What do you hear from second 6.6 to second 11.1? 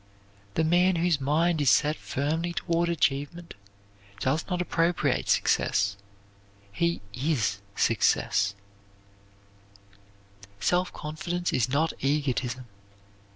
he is success. Self